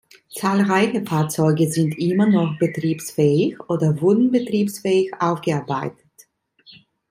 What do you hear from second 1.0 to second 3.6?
Fahrzeuge sind immer noch betriebsfähig